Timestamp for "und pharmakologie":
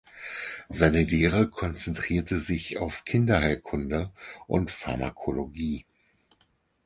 4.47-5.85